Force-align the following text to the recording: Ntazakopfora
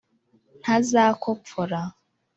Ntazakopfora 0.61 1.81